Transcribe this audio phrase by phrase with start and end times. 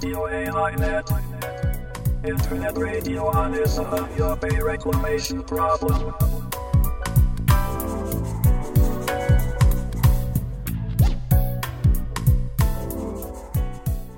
[0.00, 1.10] Radio AI Net.
[2.24, 6.14] Internet radio on is a your pay reclamation problem.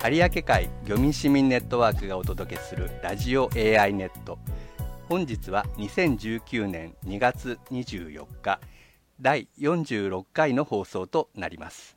[0.05, 4.39] 有明海漁民市民ネットワークがお届けするラジオ AI ネット
[5.09, 8.61] 本日は2019年2月24日
[9.19, 11.97] 第46回の放送となります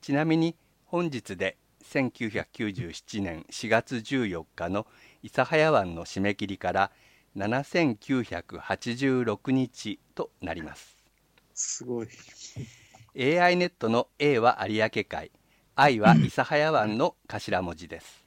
[0.00, 1.56] ちなみに本日で
[1.92, 4.86] 1997年4月14日の
[5.22, 6.90] 諫早湾の締め切りから
[7.36, 10.96] 7986日となります
[11.54, 12.08] すごい。
[13.18, 15.30] AI ネットの A は有明海
[15.76, 18.24] I は諫早湾の頭文字です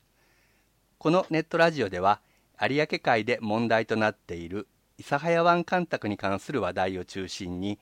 [0.97, 2.21] このネットラジオでは
[2.61, 4.67] 有明海で問題となっている
[4.99, 7.79] 諫早湾干拓に関する話題を中心に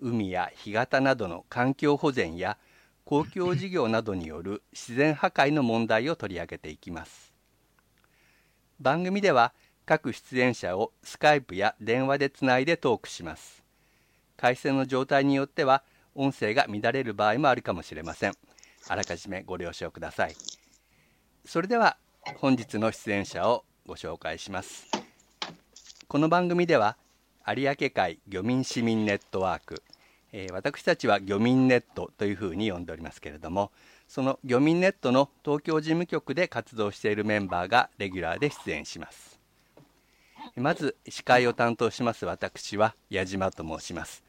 [0.00, 2.56] 海や干潟などの環境保全や
[3.08, 7.32] 公共事業などによる自然破壊の問題を取り上げていきます。
[8.80, 9.54] 番組では
[9.86, 13.64] 各出演者をスカイプや電話でつないでトークします。
[14.36, 15.84] 回線の状態によっては
[16.14, 18.34] 音声が乱れる場合もあるかもしれません。
[18.88, 20.36] あらかじめご了承ください。
[21.46, 21.96] それでは
[22.36, 24.86] 本日の出演者をご紹介します。
[26.08, 26.98] この番組では
[27.46, 29.82] 有明海漁民市民ネットワーク、
[30.32, 33.70] えー私たちは漁民ネットというふうに呼んでおりますけれども
[34.06, 39.38] その漁民ネットの東京事務局で活動しているメンバーがレギュラーで出演します。
[40.56, 44.24] まず司会を担当します私は矢島と申します。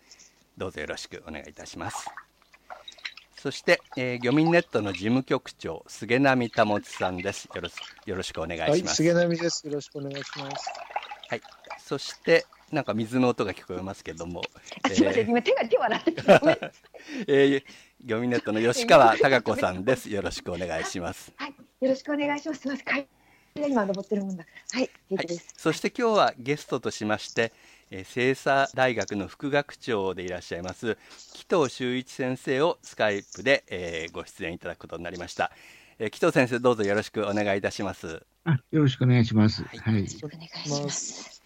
[0.58, 2.10] どうぞよろしくお願いいたします。
[3.38, 7.48] そして、えー漁民ネットの事務局長菅波保さんです。
[7.56, 9.66] よろしよろしくお願いはい、します、菅波です。
[9.66, 10.70] よろしくお願いします。
[11.30, 11.42] はい、
[11.78, 14.42] そしてなんか水の音が聞こえますけども、
[14.84, 16.72] あすみません、えー今手が手を洗ってきてごめんなさい
[17.28, 17.64] えー
[18.02, 22.62] 漁民ネットの吉川貴子さんです よろしくお願いしますはい、よろしくお願いします。
[22.62, 24.80] すみません、今登ってるもんだから。
[24.80, 27.52] はい、平はいそして今日はゲストとしまして、
[27.92, 30.98] えー、清佐大学の副学長でいらっしゃいます
[31.34, 35.52] 紀藤修一先生をスカイプで、えーご出演いただくことになりました、
[35.98, 39.64] えー紀藤先生どうぞよろしくお願いいたしますあよろしくお願いします。
[39.64, 39.96] はいはい。
[39.96, 41.39] よろしくお願いします。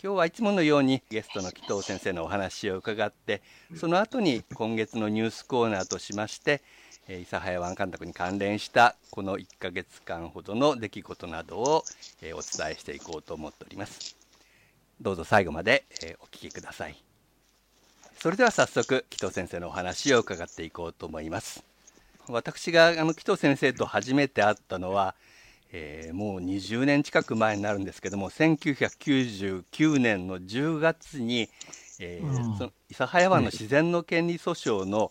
[0.00, 3.42] 今日はいつものようにゲストの紀藤先生のお話を伺って
[3.74, 6.62] その後に今月のニュースコーナーとしまして
[7.08, 11.84] 諫早湾干拓に関連したこの1ヶ月間ほどの出来事などを、
[12.22, 14.16] えお伝えしていこうと思っております。
[15.00, 17.02] どうぞ最後まで、えお聞きください。
[18.20, 21.64] それでは早速紀藤先生のお話を伺っていこうと思います。
[22.28, 25.14] 私があの紀藤先生と初めて会ったのは
[25.72, 31.48] えーもう20年近く前になるんですけども1999年の10月に、
[32.00, 32.56] えーうん。
[32.56, 35.10] その諫早湾の自然の権利訴訟の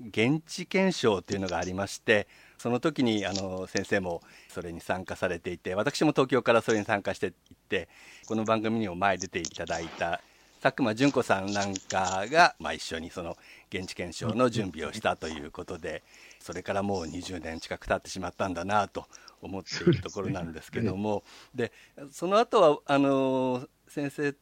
[0.00, 2.28] 現地検証というのがありまして
[2.58, 7.32] その時にあの先生もそれに参加されていて私も東京からそれに参加していっ
[7.68, 7.88] て
[8.26, 10.20] この番組にも前出ていただいた
[10.62, 13.36] 佐久間純子さんなんかが、まあ、一緒にその
[13.70, 16.02] 現地検証の準備をしたということで
[16.40, 19.06] それからもう20年近く経ってしまったんだなと
[19.42, 21.22] 思っているところなんですけども。
[21.54, 21.72] で
[22.10, 24.34] その後はあの先生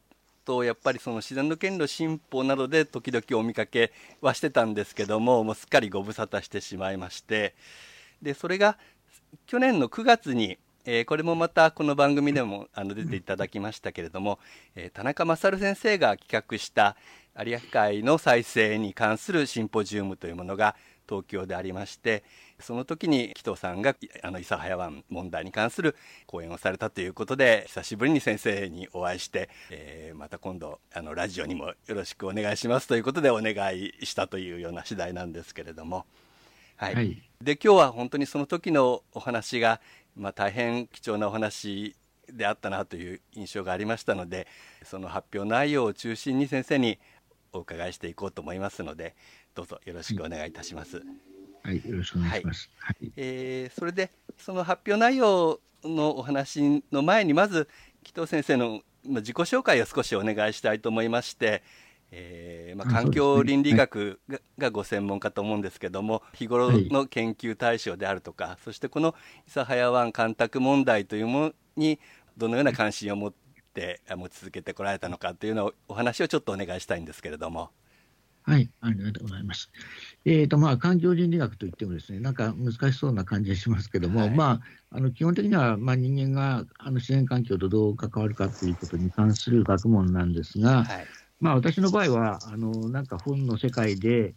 [0.45, 3.91] とやっぱりその自然の権利の進歩などで時々お見かけ
[4.21, 7.55] はしてたんですけどももうすっかりご無沙汰してしまいまして。
[8.21, 8.77] でそれが
[9.47, 14.39] 去年の9月に、えーこれもまたこの番組でもあの出ていただきましたけれども、
[14.75, 16.95] えー田中勝先生が企画した
[17.37, 20.75] 有明海の再生に関するシンポジウムというものが
[21.07, 22.23] 東京でありまして
[22.59, 25.95] その時に紀藤さんがいあの諫早湾問題に関する
[26.25, 36.05] 講演をされたということで久しぶりに先生にお会いして、えーまた今度あのラジオにもよろしくお願いしますということでお願いしたというような次第なんですけれども。
[36.77, 37.21] はいはい。
[37.41, 39.81] で今日は本当にその時のお話が、
[40.15, 41.95] まあ、大変貴重なお話
[42.31, 44.47] であったなという印象がありましたので
[44.83, 46.97] その発表内容を中心に先生に
[47.53, 49.15] お伺いしていこうと思いますので
[49.53, 50.97] どうぞよろしくお願いいたします。
[50.97, 51.34] はい。
[51.71, 52.69] よろしくお願いします。
[52.79, 53.11] はい。
[53.15, 57.69] えーそれでその発表内容のお話の前にまず
[58.03, 61.63] 紀藤先生のまあ自己紹介を少しお願いしたいと思いまして、
[62.11, 69.15] えーまあ、あ環境そうですね倫理学が,、がご専門かと思うんですけども日頃の研究対象であるとか、そしてこの
[69.47, 71.99] 諫早湾干拓問題というものに
[72.37, 73.33] どのような関心を持っ
[73.73, 77.69] てあ持ち続けてこられたのかというのをお話をちょっとお願いしたいんですけれども。
[78.47, 78.69] はい。
[78.79, 79.71] ありがとうございます。
[80.23, 84.61] えっ、と、まあ、環境倫理学といってもですね、なんか難しそうな感じがしますけども、はいま
[84.91, 91.07] あ、あの、基本的には、まあ、人間が、あの、自然環境とどう関わるかということに関する学問なんですが、はい
[91.39, 94.35] まあ、私の場合は、あの、なんか本の世界で、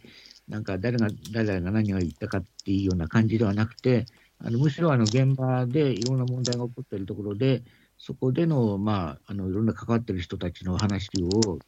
[0.48, 4.06] なんか誰が、誰々が何を言ったかっていうような感じではなくて、
[4.38, 7.62] あのむしろあの現場でいろんな問題が起こっているところで、
[7.98, 11.58] そこでの,、まあ、あのいろんな関わっている人たちの話を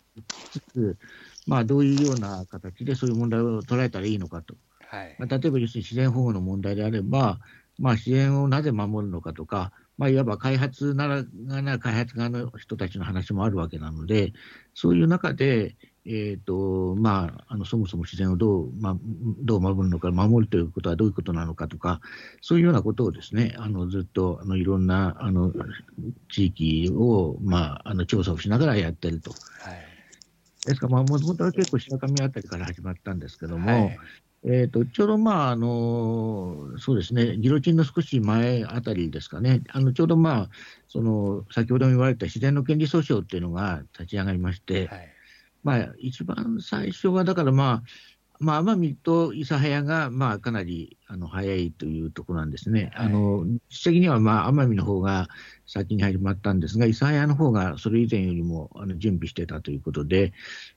[0.50, 0.98] つつ、
[1.50, 4.54] まあ、どういうような形でそういう問題を捉えたらいいのかと。
[4.88, 7.40] はいまあ、例えば要するに自然保護の問題であれば、
[7.76, 14.32] まあ、自然をなぜ守るのかとか、まあ、いわば開発ならなら開発側の人たちの話もあるわけなので、
[14.74, 15.74] そういう中で、
[16.06, 18.96] えーとまあ、あのそもそも自然をどう,、まあ、
[19.42, 22.00] どう守るのか、守るということはどういうことなのかとか、
[22.40, 25.52] そういうようなことをですねあのずっとあのいろんなあの
[26.30, 29.32] 地域を、まあ、あの調査をしながらやってると。
[29.32, 29.89] はい
[30.66, 33.98] ですから、もともとは結構白神あたりから始まったんですけども、はい。
[34.42, 40.48] えー、とちょうど、まああのそうですね、ギロチンの少し前あたりですかね、あのちょうど、まあ、
[40.88, 45.08] その先ほども言われた自然の権利訴訟っていうのが立ち上がりまして、はい。
[45.62, 47.82] まあ、一番最初は、だから、まあ、
[48.40, 52.90] まあ、奄美と諫早が、まあ、かなりあの早いというところなんですね。
[52.94, 53.06] はい。
[53.06, 55.28] あの実質的には、まあ、奄美の方が
[55.66, 60.32] 先に始まったんですが、諫早の方がそれ以前よりもあの準備してたということで、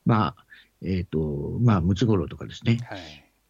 [0.05, 0.45] まあ、
[0.83, 2.99] えっ、と、まあ、ムツゴロウとかですね、はい。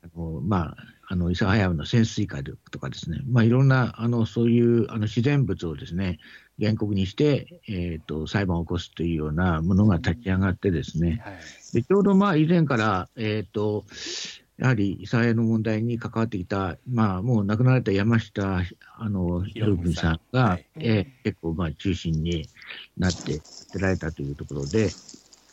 [0.03, 0.77] あのまあ、
[1.07, 6.19] あの諫早の潜水艦とかですね、まあ、いろんなあのそういうあの自然物をですね
[6.59, 11.33] 原告にして、えー、と裁判を起こすというようなものが立ち上がってですね、はい。
[11.73, 13.85] でちょうどまあ以前から、えー、と
[14.57, 18.61] やはり諫早の問題に関わってきた、まあ、もう亡くなられた山下
[18.97, 20.65] あの博文さんが、はい。
[20.75, 22.47] えー結構まあ中心に
[22.97, 23.41] なって
[23.73, 24.89] 出られたというところで、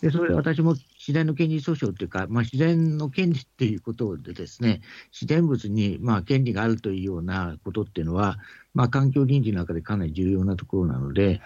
[0.00, 4.81] でそれ私も自然の権利訴訟というか、まあ、自然の権利っていうことでですね、
[5.12, 8.38] 自然物にまあ権利があるというようなことっていうのは、
[8.75, 11.38] まあ、環境倫理の中でかなり重要なところなので、はい。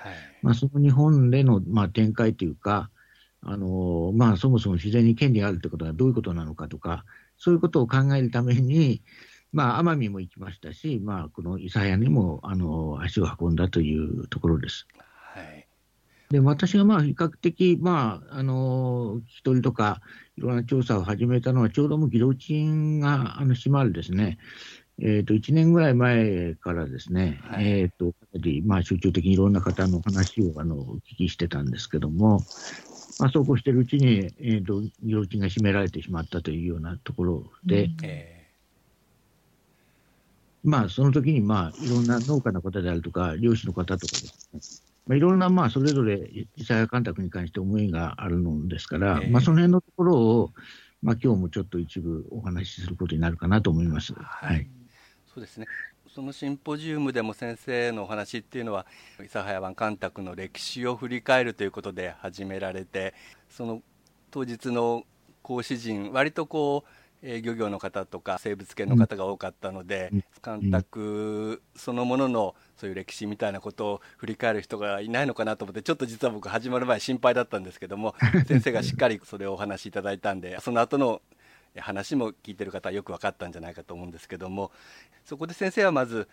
[0.42, 2.90] まあ、その日本でのまあ展開というか、
[3.40, 7.04] あのまあ、そもそも自然に権利があるということはどういうことなのかとか、
[7.36, 9.02] そういうことを考えるために、
[9.52, 14.86] まあ、奄美も行きましたし、まあ、この諫早にもあの足を運んだというところです。
[15.34, 15.66] はい。
[16.30, 20.00] で私がまあ比較的、まあ、あの聞き取りとか、
[20.36, 24.38] いろんな調査を始めたのは、ちょうどもうギロチンがあの閉まるですね、
[25.00, 27.68] えー、と1年ぐらい前からですね、はい。
[27.68, 32.40] えー、とかなりまあ集中的にいろんな方の話をあのお聞きしてたんですけども、
[33.18, 38.34] まあ、そうこうしてるうちに、えー、とギロチンが閉められてしまったというようなところで、え
[40.64, 44.60] まあ、その時にまあいろんな農家の方であるとか、漁師の方とかですね、
[45.06, 49.30] まあ、いろんなまあそれぞれ実際干拓に関して思いがあるのですから、ええ。
[49.30, 50.52] まあ、その辺のところを、
[51.02, 54.14] まあ今日もちょっと一部お話しすることになるかなと思います。
[54.14, 54.66] はい
[55.34, 55.66] そうですね。
[56.14, 58.86] そのシンポジウムでも先生のお話っていうのは
[59.18, 63.14] 諫早湾干拓の歴史を振り返るということで始められて
[63.50, 63.82] その
[64.30, 65.02] 当日の
[65.42, 66.90] 講師陣割とこう
[67.26, 70.24] えー漁業の方とか生物系の方が多かったので、うん。
[70.42, 78.14] 干拓そのもののそういう歴史みたいなことを振り返る人がいないのかなと思ってちょっと実は僕始まる前心配だったんですけども
[78.46, 81.22] 先生がしっかりそれをお話しいただいたんでその後の
[81.80, 84.70] 話も聞いてる方はよく分かったんじゃないかと思うんですけども
[85.24, 86.28] そこで先生はまず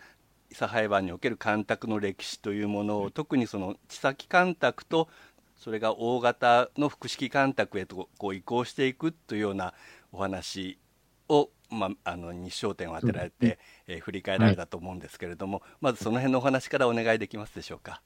[0.50, 5.08] 諫早湾における干拓の歴史というものを特にその地先干拓と
[5.56, 9.74] それが大型の複式干拓へとこう移行していくというような
[10.10, 10.78] お話
[11.28, 18.02] を、まあ、あのに焦点を当てられて、えー振り返られたと思うんですけれども、まずその辺のお話からお願いできますでしょうか。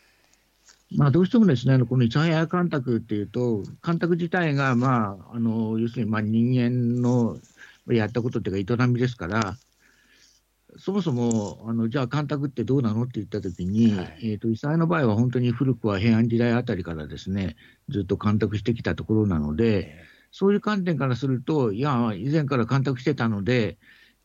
[0.94, 7.38] まあ、どうしてもですね、この諫早干拓っていうと、干拓自体が、まあ、あの要するにまあ人間の
[7.88, 9.56] やったことっていうか、営みですから、
[10.78, 14.18] そもそもあのじゃあ干拓ってどうなのって言ったときに、はい。
[14.22, 17.56] えー、と諫早の場合は本当に古くは平安時代あたりからですね、
[17.88, 20.04] ずっと干拓してきたところなので、え
[20.38, 23.78] そういう観点からすると、いや、以前から干拓してたので、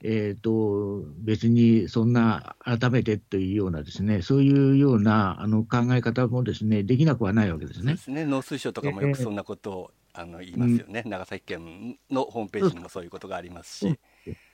[0.04, 7.94] えー、と別にそんな改めてというようなですね、そういうようなあの考え方もですね、できなくはないわけですね。
[7.94, 8.26] ですね。
[8.26, 14.00] 農水省とかもよくそんなことを、あの言いますよね、長崎県のホームページにもそういうことがありますし、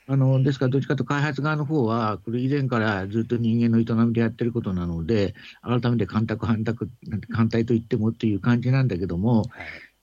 [0.10, 6.90] あのですから、どっちかと開発側の方は、これ以前からずっと人間の営みでやってることなので、改めて干拓、反拓、
[7.32, 9.48] 反対と言ってもっていう感じなんだけども、はい。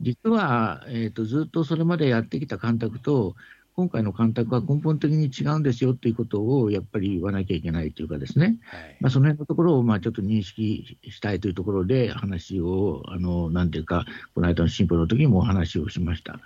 [0.00, 3.34] 実は、えー、とずっとそれまでやってきた干拓と、
[3.76, 8.96] 今回の干拓は根本的に違うんですよっていうことをやっぱり言わなきゃいけないというかですね、はい。
[9.00, 14.04] まあ、その辺のところをまあちょっと認識したいというところで話を、あのなんていうか、
[14.34, 16.34] この間の進歩の時にもお話をしました。
[16.34, 16.40] はい。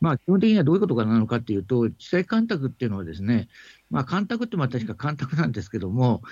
[0.00, 3.48] まあ、基本的にはどういうことなのかっていうと、地裁干拓っていうのはですね、
[3.90, 6.22] まあ、干拓ってまあ確か干拓なんですけども、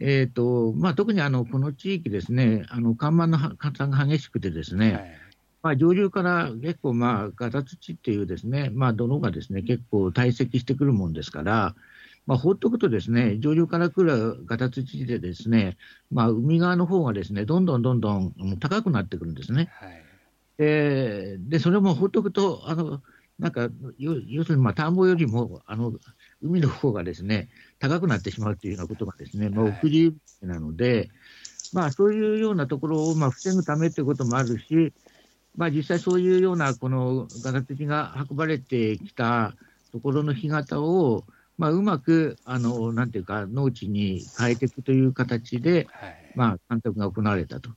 [0.00, 5.02] えーとまあ、特にあのこの地域ですね、あの干満の干散が激しくてですね、はい。
[5.02, 5.29] まあ、
[5.76, 11.74] 上流から結構、まあ、ガタ土っていうですね、まあ、泥がですね、結構堆積してくるもんですから、
[12.26, 15.76] まあ、放っておくとですね、上流から来るガタツチでですね、
[16.10, 19.68] まあ、海側の方がですね、どんどんどんどんうん高くなってくるんですね。
[19.72, 20.10] はい
[20.60, 23.00] で、でそれも放っておくと、あの
[23.38, 23.62] なんか、
[23.98, 25.94] よ要するに、まあ、田んぼよりも、あの、
[26.42, 27.48] 海の方がですね、
[27.78, 31.08] 高くなってしまうというようなことがですね、まあ、はい送りなので、
[31.72, 34.92] まあ、そういうようなところを、まあ、防ぐためということもあるし、
[35.56, 39.54] まあ、実際そういうような、このガラ的が運ばれてきた
[39.92, 41.24] ところの干潟を、
[41.58, 46.32] まあ、うまく、あの、なんていうか、農地に変えていくという形で、はい。
[46.34, 47.70] まあ、監督が行われたと。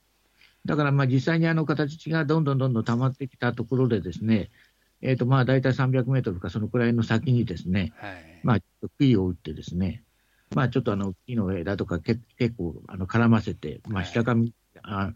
[0.64, 4.50] だから、まあ、実際にあの形がどんどんどんどん溜まってきたところでですね、
[5.02, 8.40] えっ、と、まあ、大体300メートルか、そのくらいの先にですね、はい。
[8.42, 8.58] まあ、
[8.98, 10.02] 杭を打ってですね、
[10.54, 14.12] まあ、ちょっとあの、木の枝とかけ結構、あの、絡ませて、まあ、はい。
[14.12, 15.12] 下紙、あ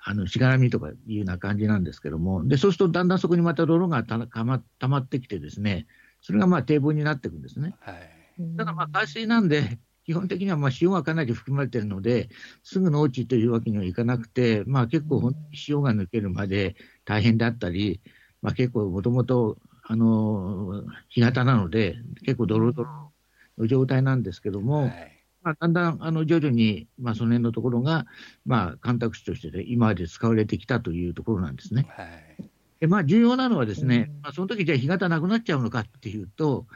[0.00, 5.86] あの、しがらみとかいうような感じなんですけども、で、そうするとだんだんそこにまた泥がたたま溜まってきてですね、
[6.20, 7.74] それがまあ堤防になっていくんですね。
[7.80, 8.56] はい。
[8.56, 12.30] ただまあ海水なんで、基本的にはまあ塩がかなり含まれているので、
[12.62, 15.32] すぐ農地というわけにはいかなくて、まあ、結構
[15.68, 18.00] 塩が抜けるまで大変だったり、
[18.40, 23.12] まあ、結構もともとあの干潟なので、結構ドロドロ
[23.58, 28.06] の状態なんですけども、はいまあ、だんだんあの徐々に、まあ、その辺のところが、
[28.44, 31.86] まあ、干拓地として、ね、今まで使われてきたというところなんですね。
[31.88, 32.48] はい
[32.80, 36.66] でまあ、重要なのはですね、うんまあ、その時じゃあ干潟なくなっちゃうのかっていうと、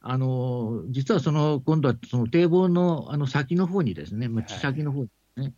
[0.00, 5.54] あの実はその今度はその堤防のあの先の方にですね、まあ、はい地先の方にね、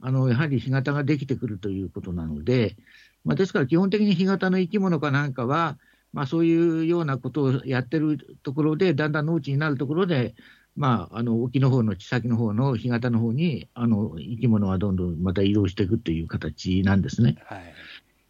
[0.00, 2.76] あのやはり干潟ができてくるということなので、
[3.24, 5.78] まあ、ですから基本的に干潟の生き物かなんかは、
[6.12, 10.34] まあ、そういうようなことをやってるところで、だんだん農地になるところで、
[10.80, 17.36] まあ、あの沖の方の地先の方の干潟の方にあの生き物はどんどんまた移動していくという形なんですね。
[17.44, 17.74] はい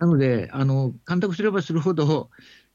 [0.01, 2.31] なので、あの干拓すればするほど、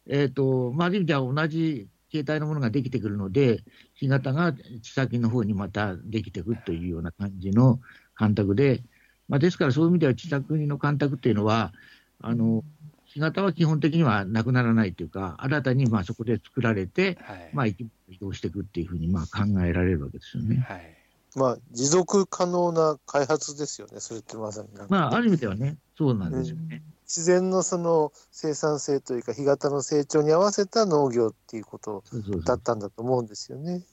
[0.08, 3.63] えーとまあ、ある意味では同じ形態のものができてくるので、
[3.96, 7.79] 干潟が地先の方にまたできてくるというような感じの
[8.13, 8.84] 干拓で、
[9.27, 11.74] まあ、ですからそういう意味では地先の干拓っていうのは、
[12.22, 12.63] あの
[13.08, 20.65] 干潟は基本的にはなくならないというか、新たにまあそこで作られて、はいまあ、生き移動していくっていうふうにまあ考えられるわけですよね。
[20.67, 20.95] はい
[21.35, 24.95] まあ、持続可能な開発ですよね、それってまさになんか。
[24.95, 26.81] まあ、ある意味ではね、そうなんですよね。
[27.03, 32.03] 自然のその生産性というか、干潟の成長に合わせた農業っていうこと
[32.45, 33.83] だったんだと思うんですよね。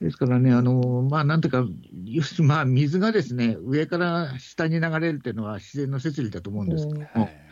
[0.00, 1.64] ですからね、あのまあ、なんていうか、
[2.04, 7.48] 要するにまあ水がですね上から下に流れるっていうのは自然の摂理だと思うんですけども、はい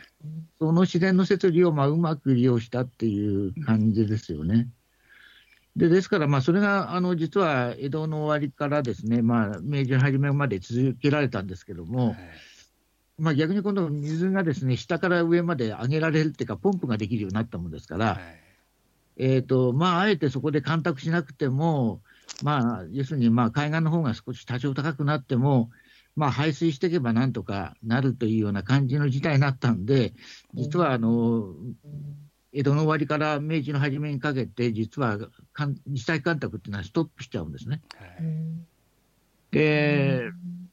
[0.58, 4.68] その自然の摂理をまあうまく利用したっていう感じですよね。
[5.76, 12.16] でですから、まあそれがあの実は江戸の終わりからですね、まあ、明治の初めまで続けられたんですけども、
[13.37, 18.18] 逆に今度、水がですね下から上まで上げられるっていうか、ポンプができるようになったもんですから、はい。
[19.18, 22.02] えーとまあ、あえてそこで干拓しなくても、
[22.42, 25.71] まあ、要するにまあ海岸の方が少し多少高くなっても、
[26.16, 30.12] まあ、排水していけばなんとかなるというような感じの事態になったんで、
[30.54, 31.54] 実はあの
[32.56, 35.18] 江戸の終わりから明治の初めにかけて、実は
[35.52, 37.82] かん実際干拓っていうのはストップしちゃうんですね。
[37.96, 38.76] はい
[39.52, 40.30] で、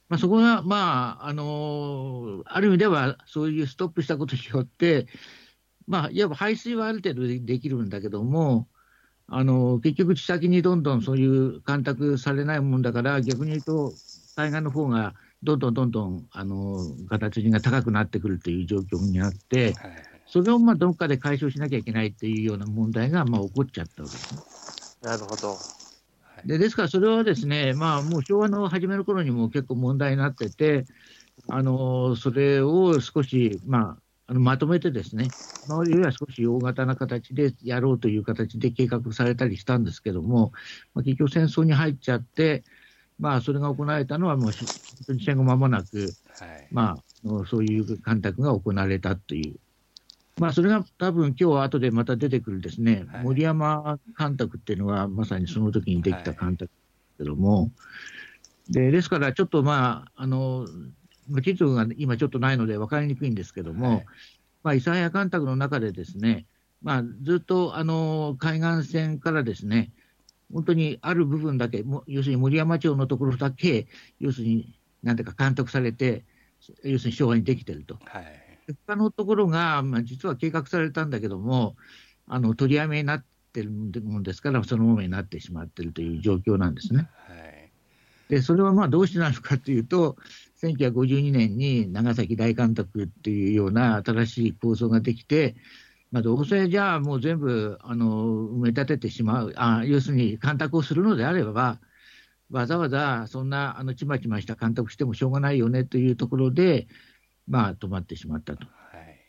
[0.10, 5.08] まあ、そこが、まああのある意味では、そういうストップしたことによって、
[5.88, 8.68] まあ、いわば排水はある程度でできるんだけども、
[9.28, 13.94] あの結局、地先にどんどんそういう干拓されないもんだから、逆に言うと、
[14.36, 15.14] 海岸の方が
[15.44, 16.78] どんどんどんどんあの
[17.10, 24.42] 形が高くなってくるという状況になって、はいそれをまあどっかで解消しなきゃいけないっていうような問題がまあ起こっちゃったわけですね。
[25.04, 25.50] なるほど。
[25.50, 25.56] は
[26.44, 30.86] いでですから、それはですね、まあ、もう昭和の初めの頃にも結構問題になってて、
[31.50, 35.36] あのそれを少し、まあ、あのまとめてですね、
[35.66, 40.52] 今までよりは少し大型な形でやろうという形で計画されたりしたんですけども、
[40.96, 42.64] まあ、結局戦争に入っちゃって、
[43.20, 49.63] まあ、それが行われたのはもう戦後間もなく、はいまあ、そういう干拓が行われたという。
[50.40, 53.24] まあ、それが多分今日後でまた出てくるですね、はい。
[53.24, 57.72] 森山干拓っていうのは、まさにその時にできた干拓ですけども、
[58.70, 60.66] でですからちょっとまあ、あの
[61.30, 64.06] まあ地図が今ちょっとないので分かりにくいんですけども、はい。
[64.64, 66.46] まあ、諫早干拓の中でですね、
[66.82, 69.92] まあ、ずっとあの海岸線からですね、
[70.52, 73.88] 本当にある部分だけ、も要するに森山町のところだけ、
[74.20, 74.74] 要するに
[75.04, 76.24] なんていうか監督されて、
[76.84, 78.00] 要するに昭和にできてると。
[78.04, 78.43] はい
[78.86, 81.76] 他のところが、まあ、実は計画されたんだけども、
[82.28, 87.10] あの取りやめになってるもんですから、そのままになってしまっているという状況なんですね。
[87.28, 87.54] はい
[88.30, 90.18] で、それはまあどうしてなのかというと、
[90.62, 95.56] 1952年に長崎大干拓っていうような新しい構想ができて、
[96.12, 101.80] まあ、どうせじゃあもう全部あの埋め立ててしまうあ、要するに干拓をするのであれば、
[102.50, 106.88] わざわざそんなあのちまちました干拓してもしょうがないよねというところで、
[107.48, 108.66] まあ、止まってしまったと。
[108.66, 109.20] はい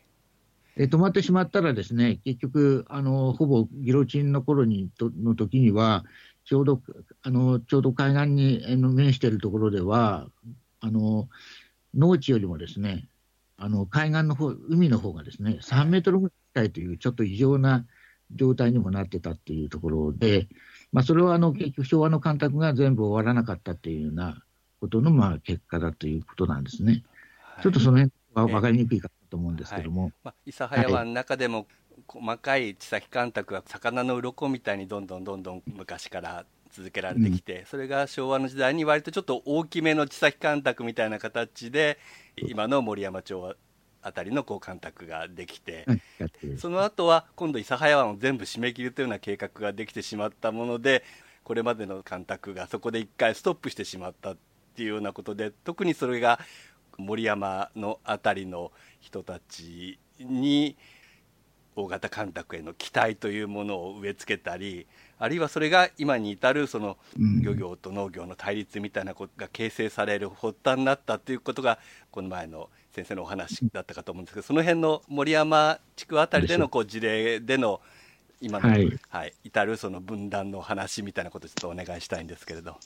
[0.76, 6.04] で止まってしまったらですね、結局、あのほぼギロチンの頃にとの時には、
[6.44, 6.83] ちょうど
[7.23, 10.26] あのちょうど海岸に面しているところでは、
[10.80, 11.28] あの
[11.94, 13.09] 農地よりもですね、
[13.56, 17.87] あの海岸の方海の方がですね、3メートルぐらい近いという、ちょっと異常な
[18.35, 20.49] 状態にもなってたっていうところで、
[20.92, 24.42] まあ、それはあの結局、昭和の干拓が全部終わらなかったっていうような
[24.80, 27.04] ことのまあ結果だということなんですね。
[27.62, 30.12] ちょっとその辺は分かりにくいかなと思うんですけども。
[30.23, 31.66] まあ、諫早湾の中でも
[32.06, 41.99] 細かい地先干拓は魚の鱗みたいにどんどんどんどん昔から続けられてきて、それが昭和の時代に割とちょっと大きめの地先干拓みたいな形で
[42.37, 43.54] 今の森山町
[44.02, 45.87] あたりのこう干拓ができて、
[46.58, 51.04] その後は今度諫早湾を全部締め切るというような計画ができてしまったもので
[51.44, 54.37] これまでの干拓がそこで一回ストップしてしまったっ
[54.75, 56.40] ていうようなことで特にそれが
[56.98, 60.76] 森山のあたりの人たちに
[61.76, 64.86] 大型干拓への期待というものを植え付けたり
[65.18, 71.78] あるいはそれが今に至るそのうん漁業と農業の対立みたいなことが形成される発端になったということが
[72.10, 77.80] この前の先生のお話だったかと思うんですけどその辺の森山地区あたりでのこう事例での
[78.40, 82.76] 今の、ははいい至るその分断の話みたいなことをちょっとお願いしたいんですけれど。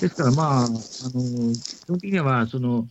[0.00, 2.88] ですから、まあ、あの基本的にはその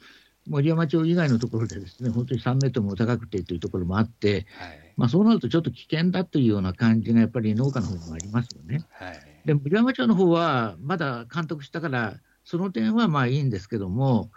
[0.48, 8.86] 森山町以外のところでですね、本当に3メートルも高くてというところもあって、はいまあ、そうなるとちょっと危険だというような感じがやっぱり農家の方にもありますよね。
[8.92, 14.30] はいで、森山町の方はまだ監督したから、その点はまあいいんですけども、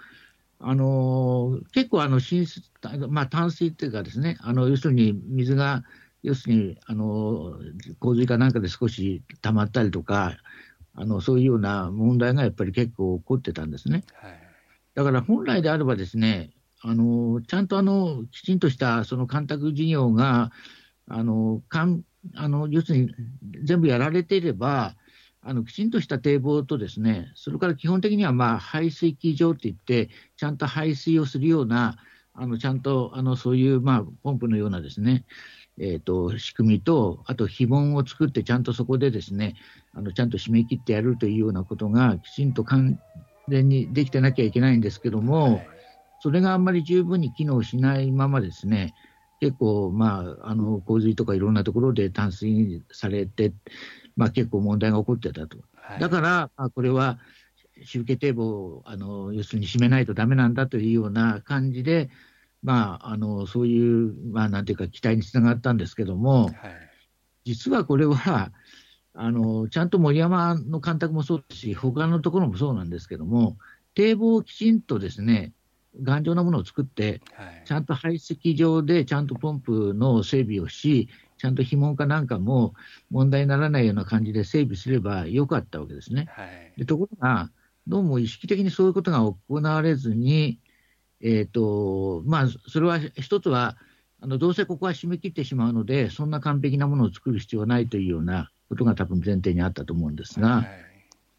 [0.60, 2.62] あの結構あの浸水、
[3.08, 5.84] まあ、淡水っていうかですね、あの要するに水が、
[6.22, 7.58] 要するにあの
[7.98, 10.36] 洪水かなんかで少し溜まったりとか、
[10.94, 14.04] あのそういうような問題がやっぱり結構起こってたんですね。
[14.14, 14.43] はい
[14.94, 16.50] だから本来であればですね、
[16.82, 20.52] あのちゃんとあのきちんとしたその干拓事業が、
[21.08, 22.02] あのかん
[22.34, 23.14] あの要するに
[23.64, 24.94] 全部やられていれば、
[25.42, 31.96] あのきちんとした堤防とですね、それから基本的にはまあ排水機場っていって、ちゃんと排水をするような、
[32.32, 35.24] あのちゃんとあのそういうまあポンプのようなですね、
[35.78, 39.54] えー、と仕組みと、あと非門を作って、ちゃんとそこでですね、
[39.92, 42.98] あのちゃんと締め切ってやるというようなことが、きちんと完
[43.48, 45.66] 全にできてなきゃいけないんですけども、はい。
[46.18, 48.94] それがあんまり十分に機能しないままですね、
[49.40, 53.52] 結構、まあ、あの洪水とかいろんなところで淡水されて、
[54.16, 55.58] まあ、結構問題が起こってたと。
[55.74, 56.00] はい。
[56.00, 57.18] だから、まあ、これは
[57.84, 62.08] 集計堤防をあの要するに締めないとダメなんだというような感じで、
[62.62, 66.54] まあ、あのそういう、まあ、なんていうか、期待につながったんですけども、はい。
[67.44, 68.52] 実はこれは、
[69.14, 73.56] あのちゃんと森山の干拓もそうですし、他のところもそうなんですけども、
[73.94, 75.52] 堤防をきちんとですね、
[76.02, 82.74] 頑丈なものを作って、はいちゃんと排水場でちゃんとポンプの整備をし、ちゃんと紐門かなんかも
[83.10, 86.26] 問題にならないような感じで整備すればよかったわけですね。
[86.30, 87.50] はいでところが、
[87.86, 90.58] どうも意識的にそういうことが行われずに、
[91.20, 93.76] えーとまあ、それは一つは
[94.20, 100.66] あの、どうせここは締め切ってしまうので、そんな完璧なものを作る必要はないというようなことが多分前提にあったと思うんですが、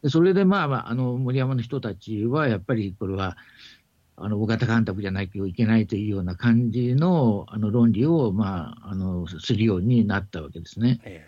[0.08, 3.36] それで、まあまあ、あの森山の人たちはやっぱりこれは、
[4.18, 11.00] あの大型干拓じゃないといけないというような感じのあの論理を、まあ、あのするようになったわけですね。
[11.04, 11.26] え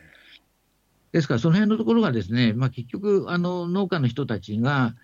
[1.13, 4.95] ですから、その辺のところがですね、まあ、結局、あの農家の人たちが、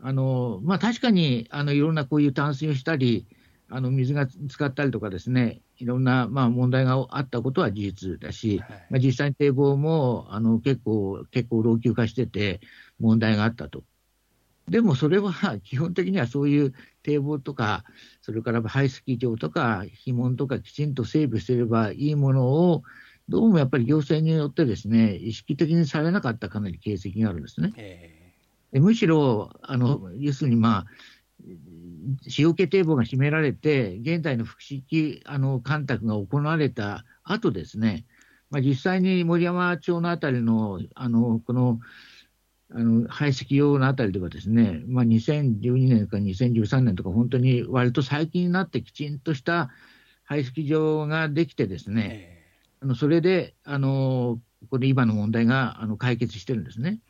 [0.00, 3.26] あのまあ、確かにあのいろんなこういう淡水をしたり、
[3.68, 12.60] あの水が使ったりとかですね、いろんな、まあ、問題があったことは事実だし、はいまあ、実際に堤防もあの結構、結構老朽化してて、
[13.00, 13.82] 問題があったと。
[14.68, 15.32] でもそれは
[15.64, 17.82] 基本的にはそういう堤防とか、
[18.20, 22.84] それから排水場とか、肥門とかきちんと整備すればいいものを、
[23.28, 27.72] どうもやっぱり行政によってですね、意識的にされなかったかなり形跡があるんですね。
[27.76, 28.22] え
[28.70, 30.86] でむしろ、あの要するに、まあ、
[32.38, 38.04] 塩気堤防が閉められて、現在の複式あの干拓が行われた後ですね、
[38.50, 41.80] まあ、実際に森山町のあたりの、あのこの
[42.74, 49.70] あの排水用のあたりではですね、まあ、2012年か2013年とか、本当に割と最近になってきちんとした
[50.24, 52.42] 排水場ができてですえね、え
[52.80, 57.00] あのそれで、あのこれ今の問題があの解決してるんですね。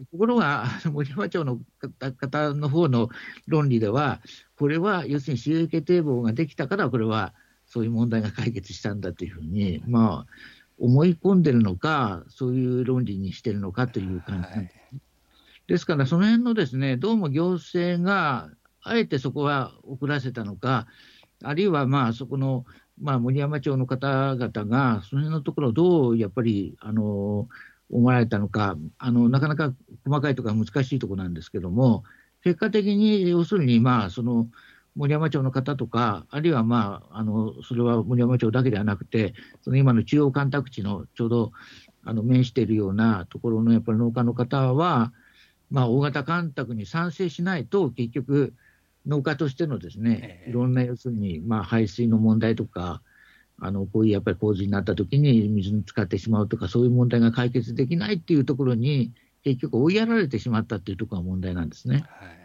[0.00, 3.10] はいところが、 森山町の方方の方の
[3.46, 4.20] 論理では、
[4.56, 7.34] これは要するに収益堤防ができたから、これは
[7.66, 10.32] そういう問題が解決したんだというふうに、まあ、
[10.78, 14.76] 思い込んでるのか、そういう論理にしてるのかという感じなんです。
[15.66, 18.50] ですから、その辺のですね、どうも行政が、
[18.82, 20.86] あえてそこは遅らせたのか、
[21.42, 22.64] あるいはまあそこの、
[22.98, 27.48] まあ、森山町の方々が、その辺のところをどうやっぱり、あの、
[27.90, 29.74] 思われたのか、あの、なかなか
[30.04, 32.04] 細かいところは難しいところなんですけども、
[32.42, 34.48] 結果的に、要するに、まあ、その、
[34.96, 41.52] 森山町の方とか、あるいはまあ、あの、それは森山町だけではなくて、その今の中央干拓地のちょうど、
[42.04, 45.12] あの、面しているようなところのやっぱり農家の方は、
[45.70, 48.54] まあ、大型干拓に賛成しないと、結局、
[49.06, 50.50] 農家としてのですね、ええ。
[50.50, 53.02] いろんな要するに、まあ、排水の問題とか、
[53.60, 62.04] あの、こういうやっぱり洪水になった時に水に使ってしまうとか、そういう問題が解決できないっていうところに、結局追いやられてしまったっていうところが問題なんですね。
[62.08, 62.40] はい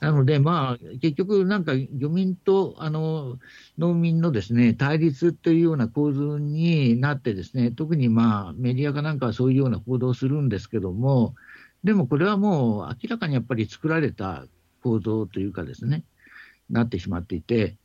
[0.00, 3.38] なので、まあ、結局、なんか漁民とあの
[3.78, 11.34] 農民のですね対立というような構図になって、ですね特にまあメディアかなんかはそういうような報道をするんですけども、
[11.82, 14.44] でもこれはもう明らかにやっぱり作られた
[14.82, 16.04] 構造というかですね、
[16.70, 17.76] なってしまっていて、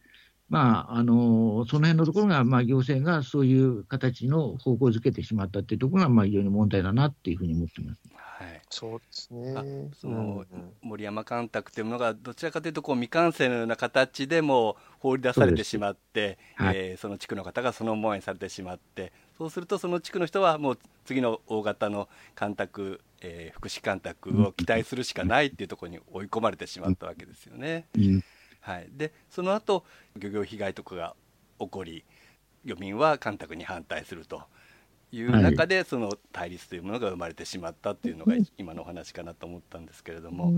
[0.52, 8.02] まあ、あのその辺のところが、まあ、行政がそういう形の方向づけてしまったっていうところが、まあ、非常に問題だなっていうふうに思ってます。
[8.14, 9.90] はいそうですあね。
[9.94, 27.86] そのうん森山干拓というものがどちらかというとこう未完成のような形でも放り出されてしまってそ,、はいえーその地区の方がその思いにされてしまってそうするとその地区の人はもう次の大型の干拓、えー福祉干拓を期待するしかないっていうところに追い込まれてしまったわけですよね。
[27.96, 28.24] うん
[28.62, 29.84] はい、でその後
[30.16, 31.16] 漁業被害とかが
[31.60, 32.04] 起こり
[32.64, 34.44] 漁民は干拓に反対すると
[35.12, 40.54] いう中で、その対立というものが生まれてしまったっていうのが今のお話かなと思ったんですけれども、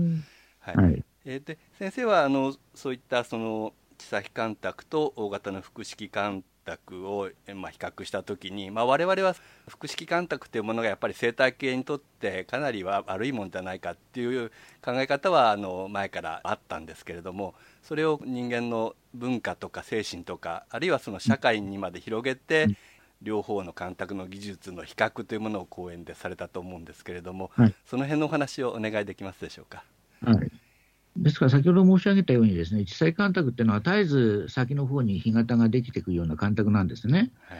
[0.60, 0.76] はい。
[0.76, 1.04] はい。
[1.24, 9.36] えーで先生はあのそういったその地先干拓と大型の複式干拓を、えまあ、比較したときに、まあ、我々は
[9.68, 14.50] 複式干拓というものがやっぱり生態系にとってかなりは悪いものじゃないかっていう
[14.82, 22.66] 考え方はあの前からあったんですけれどもそれを人間の文化とか精神とかあるいはその社会にまで広げて、
[23.22, 29.84] 両方の干拓の技術の比較というものを講演でされたと思うんですけれども、はいその辺のお話をお願いできますでしょうか？
[30.22, 30.50] はい。
[31.16, 37.30] ですから、先ほど申し上げたようにですね、地裁干拓っていうのは絶えず先の方に干潟ができていくような干拓なんですね。
[37.48, 37.58] はい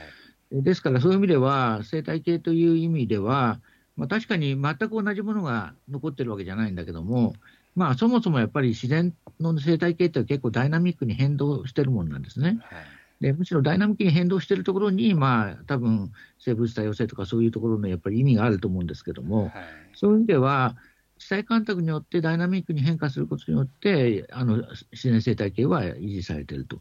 [0.52, 3.60] ですから、そういう意味では、生態系という意味では、
[3.96, 7.34] まあ、確かに全く同じものが残ってるわけじゃないんだけども、
[7.74, 12.58] まあ、そもそもやっぱり自然の生態系って結構ダイナミックに変動してるものなんですね。
[12.62, 12.84] はい
[13.20, 19.52] でむしろダイナミックに変動しているところに、まあ多分生物多様性とかそういうところのやっぱり意味があると思うんですけども、はい
[19.94, 20.76] そういう意味では、
[21.18, 26.80] 地裁干拓によってダイナミックに変化することによって、あの自然生態系は維持されていると。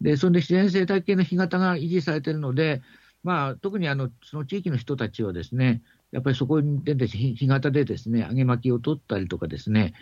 [0.00, 2.80] で、それで自然生態系の干潟が維持されているので、
[3.24, 9.94] まあ、特にあのその地域の人たちはですね、やっぱりそこに出て、干潟でですね、揚げ巻きを取ったりとかですね、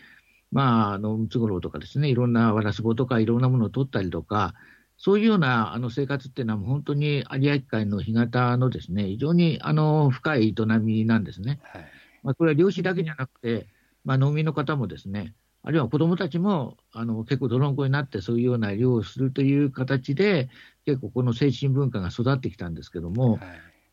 [0.53, 4.55] まあ、あのムツゴロウとかですね、いろんなワラスボとかいろんなものを取ったりとか、
[4.99, 11.61] そういうようなあの生活っていうのは、本当に有明海の干潟のですね、非常にあの深い営みなんですね。
[11.65, 11.85] はい
[12.23, 13.67] まあ、これは漁師だけじゃなくて、
[14.05, 20.49] まあ、農民の方もですね、あるいは子どもたちもあの結構泥んこになって、そういうような漁をするという形で、
[20.87, 23.41] 結構この精神文化が育ってきたんですけども、はい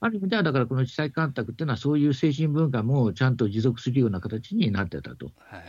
[0.04, 5.32] ある意味では、だからこの地裁干拓っていうのは、そういう精神文化もちゃんと持続するような形になってたと。
[5.38, 5.62] はい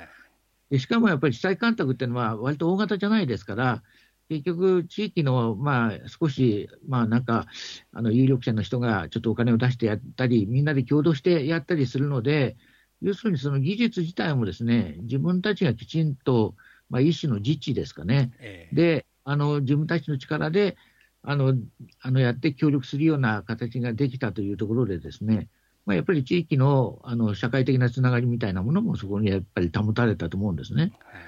[0.70, 3.82] でしかもやっぱり地裁干拓っていうのは、割と大型じゃないですから、
[4.28, 7.46] 結局、地域の、まあ、少し、まあ、なんか、
[7.92, 12.56] あの、有力者の人がちょっとお金を出してやったり、みんなで共同してやったりするので、
[13.02, 16.56] 要するにその技術自体もですね、自分たちがきちんと、
[16.88, 18.32] まあ、一種の自治ですかね。
[18.40, 20.76] ええで、あの、自分たちの力で、
[21.24, 21.54] あの、
[22.00, 25.48] あの、やって協力するような形ができたというところでですね、
[25.86, 30.92] まあ、やっぱり地域の、あの、社会的なつながりみたいなものもそこにやっぱり保たれたと思うんですね。
[31.04, 31.24] はい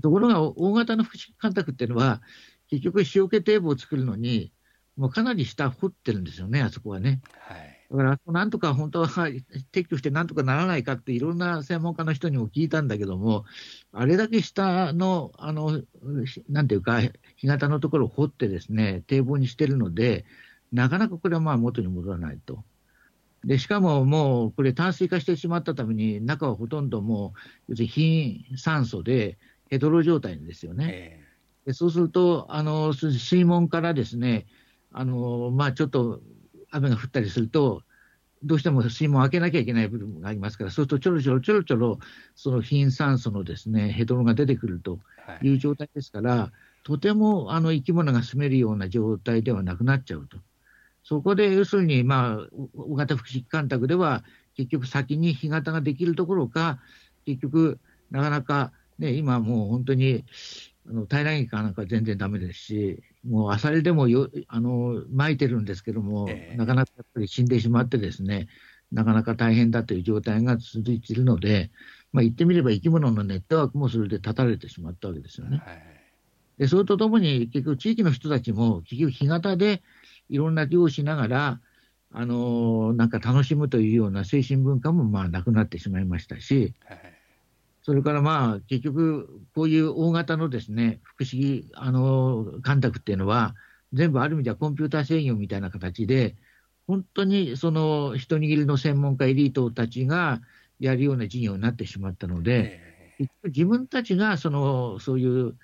[0.00, 2.22] ところが、大型の福祉干拓っていうのは、
[2.70, 4.50] 結局、塩気堤防を作るのに、
[4.96, 7.20] もうかなり下掘ってるんですよね、あそこはね。
[7.46, 9.08] はいだから、なんとか本当は
[9.72, 13.44] 撤去してなんとかならないかって、いろんな専門家の人にも聞いたんだけども、
[13.92, 15.82] あれだけ下の、あの、
[16.48, 17.02] なんていうか、
[17.36, 20.24] 干潟のところを掘ってですね、堤防にしてるので、
[20.72, 22.64] なかなかこれはまあ元に戻らないと。
[23.44, 27.34] で、しかももうこれ淡水化してしまったために、中はほとんども
[27.68, 30.88] う、要するに貧酸素でヘドロ状態ですよね。
[30.90, 31.32] え
[31.66, 34.46] でそうすると、あのす水門からですね、
[34.92, 36.22] あのまあ、ちょっと
[36.72, 37.82] 雨が降ったりすると、
[38.42, 41.98] どうしても水門を開けなきゃいけない部分がありますから、そうするとちょろちょろちょろちょろ、
[42.34, 44.98] その貧酸素のですねヘドロが出てくると
[45.42, 46.50] いいう状態ですから、
[46.82, 50.38] とてもあの生き物が住めるような状態ではなくなっちゃうと。
[51.04, 54.24] そこで要するに、まあ、大型福祉干拓では、
[54.56, 56.78] 結局先に干潟ができるところか、
[57.26, 57.78] 結局、
[58.10, 60.24] なかなか、ね、今もう本当に、
[60.88, 66.56] あの平らげかなんか全然だめですし、もうアサリでもよあの撒いてるんですけども、ええ。
[66.56, 68.48] なかなかやっぱり死んでしまってですね、
[68.90, 71.70] なかなか大変だという状態が続いているので、
[72.12, 75.58] まあ、言ってみれば生き物のネットワークもそれで断たれてしまったわけですよね。
[75.64, 75.82] はい。
[76.58, 79.82] で、それとともに、結局、地域の人たちも、結局、干潟で
[80.28, 81.60] いろんな漁をしながら、
[82.14, 87.21] あのーなんか楽しむというような精神文化もまあなくなってしまいましたし、はい
[87.82, 93.54] それからまあ結局、こういう大型のですね福祉あのー干拓っていうのは、
[93.92, 96.36] 全部ある意味ではコンピューター制御みたいな形で、
[96.86, 100.40] 本当にその一握りの専門家、エリートたちが
[100.78, 102.80] やるような事業になってしまったので、
[103.44, 105.56] 自分たちがそのそういう、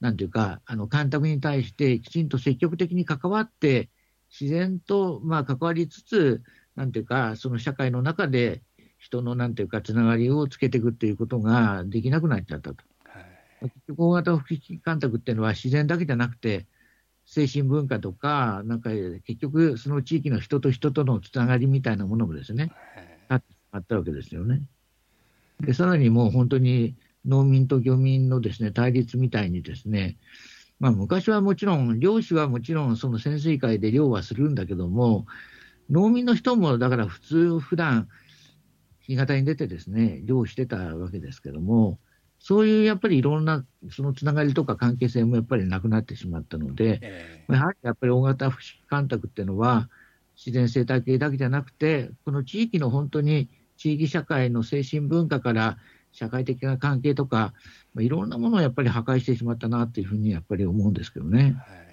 [0.00, 3.90] なんていうか、あの干拓に対してきちんと積極的に関わって、
[4.30, 6.42] 自然とまあ関わりつつ、
[6.76, 8.62] なんていうか、その社会の中で
[9.00, 12.84] 人のなんていうか、つながりをつけていくっていうことができなくなっちゃったと。
[13.04, 13.24] はい
[13.62, 16.66] 結局、大型福祉干拓っていうのは自然だけじゃなくて、
[17.26, 18.90] 精神文化とか、なんか
[19.24, 24.62] 結局、その地域の人と人とのつながりみたいなものもですね、はいなってしまったわけですよね。
[25.60, 30.16] で、さらにもう本当に農民と漁民のですね、対立みたいにですね、
[30.78, 35.26] まあ昔はもちろん、漁師はもちろんその潜水艦で漁はするんだけども、
[35.90, 38.08] 農民の人もだから普通、普段
[39.08, 41.98] 干潟に出てですね、漁をしてたわけですけども、
[42.38, 49.88] そういうやっぱりいろんなそのつながりとか関係性もやっぱりなくなってしまったので、えやはりやっぱり大型福祉干拓っていうのは、
[50.36, 55.76] 自然生態系だけじゃなくて、この地域の本当に地域社会の精神文化から
[56.12, 57.52] 社会的な関係とか、
[57.94, 61.42] まあいろんなものをやっぱり破壊してしまったなっていうふうにやっぱり思うんですけどね。
[61.42, 61.90] はい。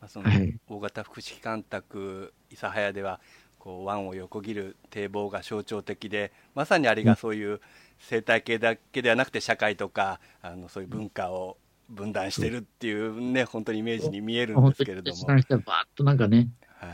[0.00, 0.56] まあ、そのはい。
[0.68, 3.20] 大型福祉干拓諫早では
[3.68, 7.60] こう湾を横切る堤防が象徴的でまさにあれがそういう
[7.98, 11.58] 生態系だけではなくて社会とかあのそういう文化を
[11.90, 16.48] 分断してるっていうね本当にイメージに見えるんですけれどもに決断してバーッとなんかね、はい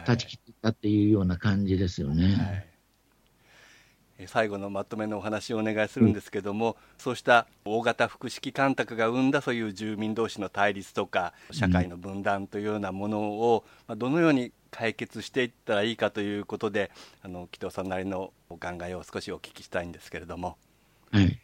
[0.05, 2.25] 断ち切ったっていうような感じですよね。
[2.25, 2.67] はい
[4.17, 16.91] え最後のまとめのお話をお願いするんですけども、そうした大型福祉干拓が生んだそういう住民同士の対立とか社会の分断というようなものを、まあ、どのように解決していったらいいかということで
[17.23, 20.57] あの紀藤さんなりのお考えを少しお聞きしたいんですけれども。
[21.13, 21.39] はい。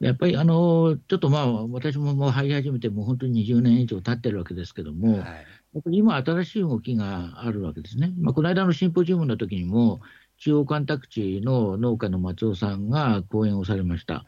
[0.00, 8.12] やっぱりあの、ちょっとまあ、私ももう入り始めてもう本当に20年以上経ってるわけですけども、はいやっぱり今、新しい動きがあるわけですね。
[8.18, 10.00] まあ、この間のシンポジウムの時にも、
[10.38, 14.14] 中央干拓地の農家の松尾さんが講演をされました。
[14.14, 14.24] はい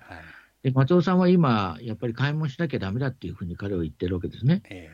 [0.63, 4.63] で松尾さんは今、やっぱり買い物しなきゃだめだっていうふうに彼は言ってるわけですね。
[4.69, 4.91] え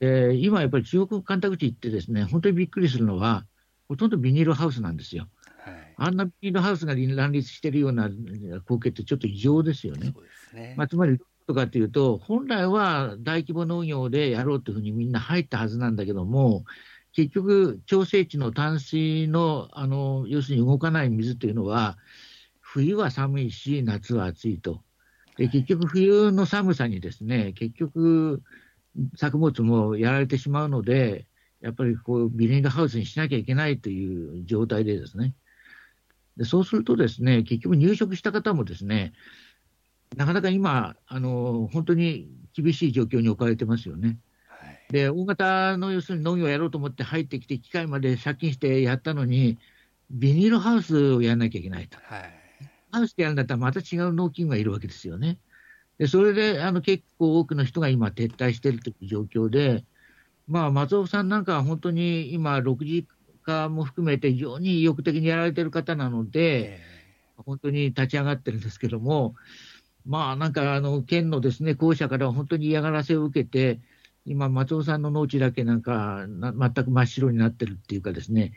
[0.00, 3.44] で今、やっぱり中央干拓地行ってですね、本当にびっくりするのは、
[3.88, 5.28] ほとんどビニールハウスなんですよ。
[5.66, 10.14] ーはいあんなビニールハウスが乱立してるような光景ってちょっと異常ですよね。
[10.52, 10.74] ね。
[10.76, 16.64] まあ、つまり、とかというと、本来は大規模農業でやろうというふうにみんな入ったはずなんだけども、
[17.12, 21.96] 結局、調整池の淡水の、あの、要するに動かない水というのは、
[22.60, 24.82] 冬は寒いし、夏は暑いと。
[25.38, 28.42] で、結局、冬の寒さにですね、結局、
[29.16, 31.26] 作物もやられてしまうので、
[31.60, 35.34] やっぱりこう、ビニールハウスにしなきゃいけないという状態でですね。
[36.36, 39.12] でそうするとですね、結局入植した方もですね、
[40.16, 44.18] なかなか今、あの本当に厳しい状況に置かれてますよね。
[44.46, 49.58] はいで、大型の要するに農業をやろうと思って入ってきて、機械まで借金してやったのに、
[50.10, 51.98] ビニールハウスをやらなきゃいけないと。
[52.02, 52.38] はい
[52.90, 55.38] ハウスでやるんだったらまた違う農機具がいるわけですよね。
[55.98, 59.84] で、それであの結構多くの人が今撤退しているという状況で、
[60.46, 63.06] まあ、松尾さんなんかは本当に今、6時
[63.42, 66.98] 化も含めて非常に意欲的にやられてる方なので、え
[67.36, 69.34] 本当に立ち上がってるんですけども、
[70.04, 73.80] まあなんかあの県のですね公社からは本当に嫌がらせを受けて、
[74.24, 78.52] 今、松尾さんの農地だけなんかな全く真っ白になってるっていうかですね、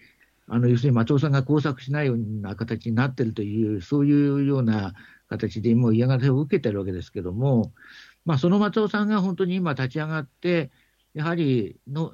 [0.54, 4.94] あの要するに松尾さんが工作しないような形になってるという、そういうような
[5.30, 7.72] 形でもう嫌がらせを受けてるわけですけども、
[8.26, 10.70] まあ、その松尾さんが本当に今立ち上がって、
[11.14, 12.12] やはりの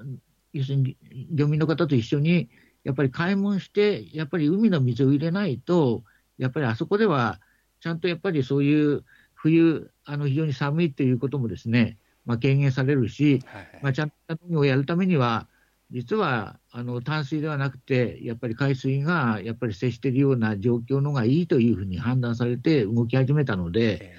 [0.53, 0.97] 要するに
[1.31, 2.47] 漁民の方と一緒に、
[2.83, 6.03] やっぱり開門して、やっぱり海の水を入れないと、
[6.37, 7.41] やっぱりあそこでは、
[7.81, 14.15] ちゃんとやっぱりそういう冬、あの非常に寒いということもですね、まあ、軽減されるし、はいまあ、ちゃんと
[14.51, 15.47] をやるためには、
[15.91, 24.15] 実はあの淡水ではなくて、やっぱり海水がやっぱり接しているような状況のがいいというふうに判断されて動き始めたので、え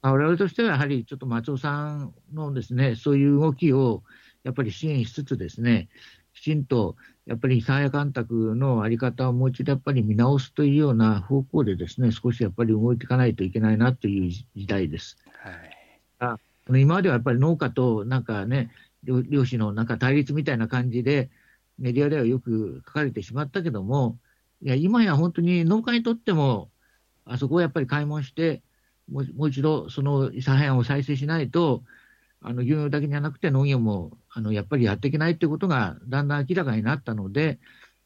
[0.00, 4.04] 我々としてはやはりちょっと松尾さんのですね、そういう動きを
[4.44, 5.88] やっぱり支援しつつですね、
[6.34, 15.16] きちんとやっぱり諫早干拓のあり方をもう一度やっぱり見直すというような方向でですね、少しやっぱり動いていかないといけないなという時代です。
[15.42, 16.38] はい、あ
[16.70, 18.70] 今まではやっぱり農家となんかね、
[19.04, 21.30] 漁漁師のなんか対立みたいな感じで、
[21.78, 24.18] メディアではよく書かれてしまったけども、
[24.62, 26.70] いや、今や本当に農家にとっても、
[27.24, 28.62] あそこをやっぱり開門して、
[29.08, 31.84] もう一度その諫早を再生しないと、
[32.40, 37.58] あの漁業だけじゃなくて農業もあのやっぱりやっていけないということがだんだん明らかになったので、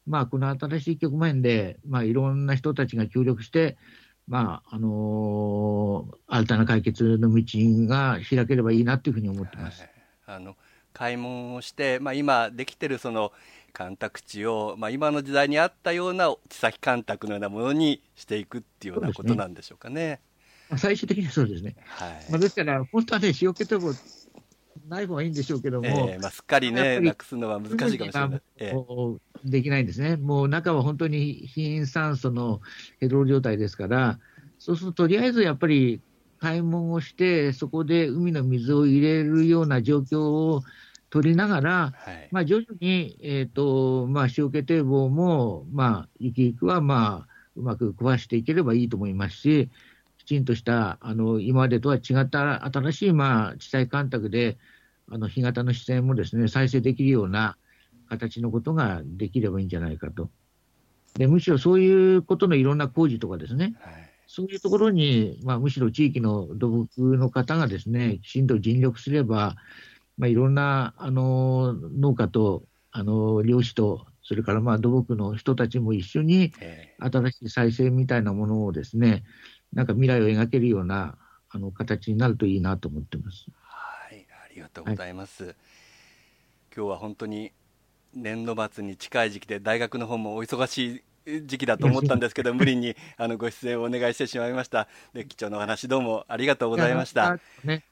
[0.07, 3.77] まあ、この新しい局面で、まあ、いろんな人たちが協力して、
[4.27, 7.43] まああの新たな解決の道
[7.87, 9.81] が開ければいいなというふうに思ってます。
[9.81, 9.89] はい
[10.25, 10.55] あの
[10.93, 13.31] 開門をして、まあ、今できてるその
[13.73, 20.21] 干拓地を、まあ、今の時代にあったような地先干拓のようなものにしていくっていうようなことなんでしょうかね。
[20.69, 21.75] まあ最終的にはそうですね。
[21.85, 23.93] はいまあ、ですから、本当はね、塩気とも
[24.87, 28.41] ない方がいいんでしょうけども、ええまあ、すっかりねなくすのは難しいかもしれない。
[28.57, 30.15] ええもうできないんですね。
[30.15, 32.61] もう中は本当に貧酸素の
[32.99, 34.19] ヘドロ状態ですから、
[34.59, 36.01] そうするととりあえずやっぱり
[36.43, 40.61] 開門をして、そこで海の水を入れるような状況を
[41.09, 49.69] 取りながら、はいまあ、徐々に、えーとまあ、塩気堤防も、まあ、ゆきゆくは、まあ、うまく壊していければいいと思いますし、
[50.17, 54.57] きちんとした、あの今までとは違った新しい、まあ、地裁干拓で、
[55.09, 57.55] あの干潟の視線もですね再生できるような
[58.09, 60.29] 形のことができればいいんじゃないかと。
[61.13, 69.57] でむしろそういうことのいろんな工事とかですね、はいそういうところに、まあ、むしろ地域の土木の方がですね、きちんと尽力すれば、
[70.17, 79.23] まあ、いろんなあの農家とあの漁師と、それからまあ土木の人たちも一緒にえ新しい再生みたいなものをですね、
[79.71, 81.15] なんか未来を描けるような
[81.51, 83.45] あの形になるといいなと思ってます。
[83.61, 85.55] はい、ありがとうございます。
[86.75, 87.51] 今日は本当に
[88.15, 94.87] 年度末に近い時期で大学の方もお忙しい時期だと思ったんですけど 無理にあのご出演をお願いしてしまいました。
[95.13, 97.39] で貴重なお話どうもありがとうございました。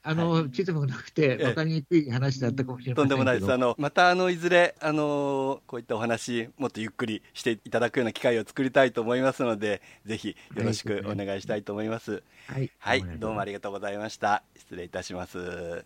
[0.04, 3.04] あの、地図もなくて、ええ分かりにくい話だったかもしれません。
[3.04, 3.52] とんでもないです。
[3.52, 12.24] あのまたあのいずれあのこういったお話もっとゆっくりしていただくような機会を作りたいと思いますので、ぜひよろしくお願いしたいと思います。
[12.48, 14.44] はい、はい、どうもありがとうございました。
[14.58, 15.86] 失礼いたします。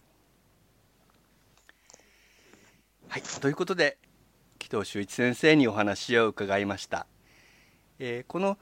[3.08, 3.98] はい、ということで、
[4.58, 7.06] 紀藤修一先生にお話を伺いました。
[8.00, 8.58] えーこの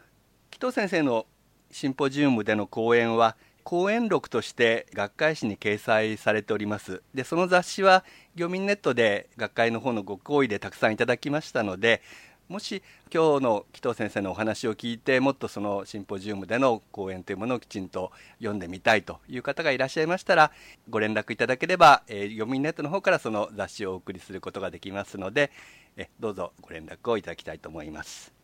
[0.51, 1.25] 紀藤先生の
[1.71, 7.01] シンポジウムでの講演は、講演録として学会誌に掲載されております。
[7.15, 12.03] で、その雑誌は、漁民ネットで学会の方のご好意でたくさんいただきましたので、
[12.49, 20.51] もし今日の紀藤先生のお話を聞いてもっとそのシンポジウムでの講演というものをきちんと読んでみたいという方がいらっしゃいましたら
[20.89, 25.51] ご連絡いただければ、えー、読みネットの方からその雑誌をお送りすることができますので
[25.95, 28.42] えどうぞご連絡をいただきたいと思います。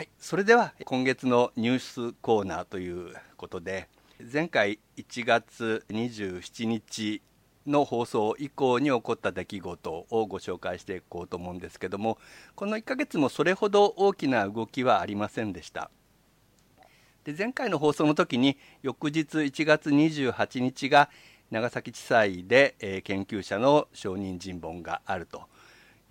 [0.00, 3.86] はい、それでは今月のニュースコーナーということで
[4.32, 7.20] 前回1月27日
[7.66, 12.16] の放送以降に起こった出来事をご紹介していこうと思うんですけども
[12.54, 15.90] この1ヶ月もそれほど大きな動きはありませんでした。
[17.24, 21.10] で前回の放送の時に翌日1月28日が
[21.50, 25.42] 長崎地裁で、えー研究者の証人尋問があると。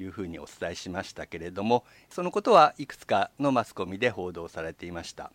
[0.04, 5.32] いうふうにお伝えしましたけれどもそのことはいくつかのマスコミで報道されていました。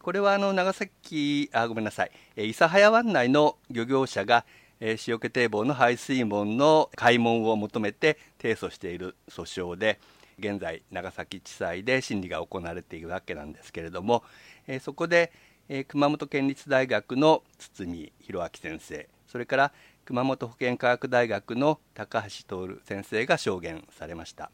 [0.00, 2.10] これはあの長崎あごめんなさい。
[2.36, 4.44] 諫早湾内の漁業者が
[4.80, 9.98] えー塩気堤防の排水門の開門を求めて提訴している訴訟で
[10.38, 14.22] 現在長崎地裁で審理が行われているわけなんですけれども、
[14.66, 15.32] えーそこで、
[15.68, 19.72] えー熊本県立大学の堤弘明先生それから
[20.08, 24.50] 熊本保健科学大学の高橋徹先生が証言されました。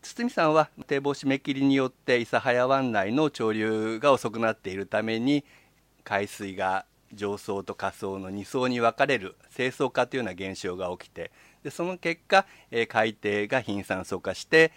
[0.00, 5.44] 堤さんは堤防締め切りによって諫早湾内の潮流が遅くなっているために
[6.04, 14.72] 海水が上層と下層の2層に分かれる清層化というような現象が起きてでその結果、えー海底が貧酸素化して、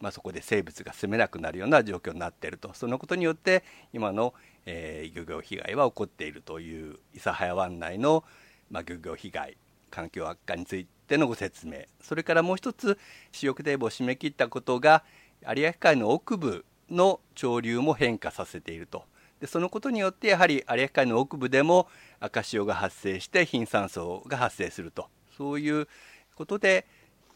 [0.00, 2.72] まあ、そこで生物が住めなくなるような状況になっていると。
[2.72, 3.62] そのことによって
[3.92, 4.32] 今の、
[4.64, 8.24] えー漁業被害は起こっているという諫早湾内の、
[8.72, 9.56] まあ、漁業被害
[9.90, 11.82] 環境悪化についてのご説明。
[12.00, 12.98] それからもう一つ
[13.30, 15.04] 主翼堤防を締め切ったことが
[15.46, 19.04] 有明海の奥部の潮流も変化させていると。
[19.40, 25.08] でそのことによってやはり有明海の奥部でも赤潮が発生して貧酸素が発生すると。
[25.36, 25.86] そういう
[26.34, 26.86] ことで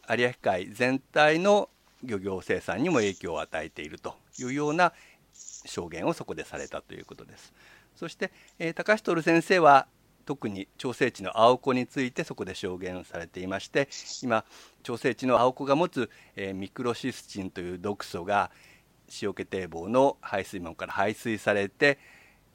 [0.09, 1.68] 有明海全体の
[2.03, 4.95] 漁業生産にも影響を与えているというような
[5.66, 7.53] 証言をそこでされたということです。
[7.95, 9.87] そして、えー、高橋徹先生は
[10.27, 13.89] 特に調整値の青子についてそこで証言されていまして
[14.22, 14.45] 今
[14.83, 18.51] 調整値の青子が持つ、えー、ミクロシスチンという毒素が
[19.22, 21.99] 塩気堤防の排水門から排水されて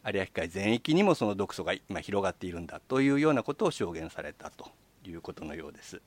[0.05, 4.69] 有明海全域にもその毒素が今広がっているんだというようなことを証言されたと
[5.05, 6.01] いうことのようです。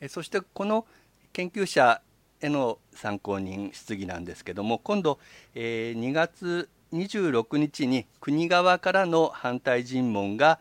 [0.00, 0.86] えそしてこの
[1.32, 2.00] 研究者
[2.40, 5.18] への参考人質疑なんですけども今度、
[5.54, 10.58] えー、2月26日に国側からの反対尋問が、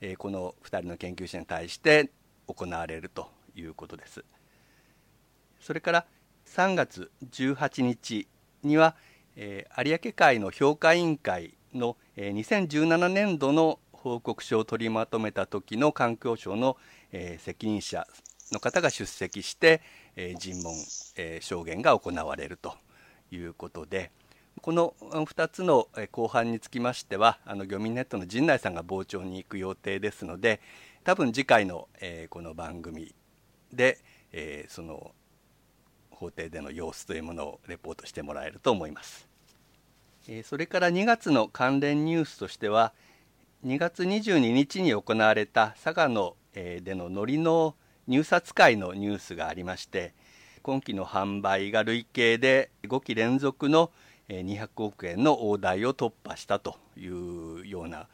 [0.00, 2.10] えー、この2人の研究者に対して
[2.46, 4.24] 行われるということです。
[5.60, 6.06] それから
[6.46, 8.26] 3月18日
[8.62, 8.96] には、
[9.36, 16.76] えー、有明海の評価委員会の、えー、2017年度の報告書を取りまとめた時の環境省の、
[17.12, 18.06] えー、責任者
[18.50, 19.80] の方が出席して、
[20.16, 20.74] えー、尋問、
[21.16, 22.74] えー、証言が行われると
[23.30, 24.10] いうことで
[24.62, 30.60] この2つの後半につきましてはあの漁民ネットの陣内さんが傍聴に行く予定ですので
[31.02, 33.12] 多分次回の、えー、この番組
[33.72, 33.98] で、
[34.30, 35.10] えー、その
[36.10, 39.28] 法廷での様子というものをレポートしてもらえると思います。
[40.28, 42.92] えー、それから2月の関連ニュースとしては
[43.66, 47.74] 2月22日に行われた佐賀の、えー、での海苔の
[48.06, 50.14] 入札会のニュースがありまして
[50.62, 53.90] 今期の販売が累計で5期連続の
[54.40, 58.08] 200億円の大台を突破したというような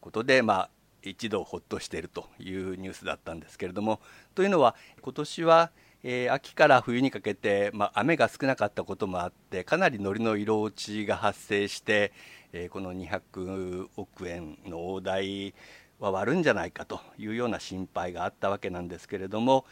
[0.00, 0.70] ことで、まあ、
[1.02, 4.00] 一度ほっとしているというニュースだったんですけれども
[4.34, 5.70] というのは今年は、
[6.02, 12.12] えー、秋から冬にかけて、まあ、雨が少なかったこともあってかなり海苔の色落ちが発生して、
[12.52, 15.54] えー、この200億円の大台
[15.98, 19.64] は割るんじゃないかというような心配があったわけなんですけれども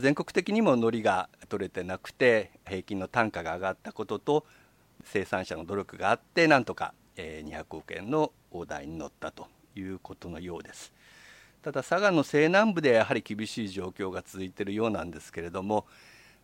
[0.00, 4.44] 全国的にも海苔が取れてなくて平均の単価が上がったことと
[5.04, 10.92] 生産者の努力があってなんとか200億円の大台に乗ったということのようです。
[11.62, 15.86] ただ佐賀の西南部でやはり厳しい状況が続いているようなんですけれども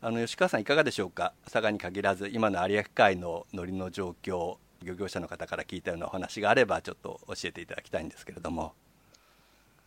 [0.00, 1.32] あの吉川さんいかがでしょうか？
[1.44, 8.74] 佐賀に限らず今の有明海の海苔の状況漁業者の方から聞いたようなお話があればちょっと教えていただきたいんですけれども。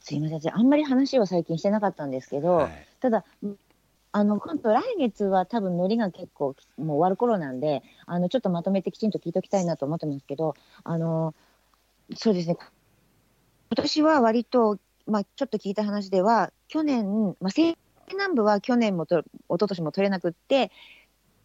[0.02, 3.24] すいません、あんまり話は最近してなかったんですけど、はい、ただ、
[4.14, 10.54] あの今度来月は多分、ノリが結構もう終わる頃なんで、あのちょっとまとめてきちんと聞いておきたいなと思ってますけど、
[10.84, 11.34] あの
[12.16, 12.58] そうですね、
[13.70, 17.78] 今年は割と、まあ、ちょっと聞いた話では、去年、まあ、西
[18.12, 20.72] 南部は去年もと一昨年も取れなくって、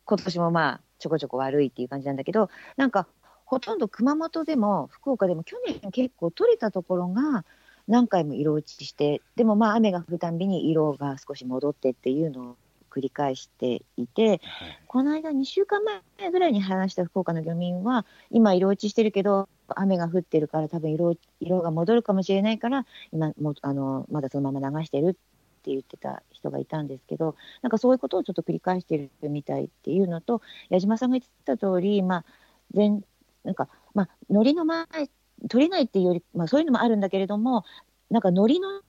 [0.05, 3.07] 今年もまあちょこちょこ悪いっていう感じなんだけど、なんか
[3.45, 7.45] ほとんど熊本でも福岡でも去年結構取れたところが、
[7.89, 12.57] 何回も色落ちして、でもまあ雨が降るたんびに色が少し戻ってっていうのを
[12.91, 14.41] 繰り返していて、はい、
[14.87, 25.13] この間2週間前ぐらいに話した福岡の漁民は、今色落ちしてるけど、雨が降ってるから多分色色が戻るかもしれないから、今もあのまだそのまま流してるっ
[25.63, 32.25] て言ってた人がいたんですけど、なんかそういうことをちょっと繰り返してるみたいっていうのと、矢島さんが言ってた通り、まあ、
[32.73, 33.05] 全
[33.45, 34.87] なんか、まあ、海苔の前
[35.49, 37.65] 取れないっていうより、まあ、そういうのもあるんだけれども、
[38.11, 38.81] なんか海苔の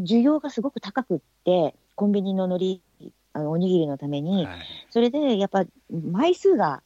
[0.00, 4.56] 需要がすごく高くって、コンビニの海苔、あのおにぎりのために、はい、
[4.90, 6.82] それでやっぱ枚数が、